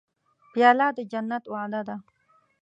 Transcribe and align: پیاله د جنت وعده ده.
پیاله 0.51 0.87
د 0.97 0.99
جنت 1.11 1.43
وعده 1.53 1.81
ده. 1.87 1.95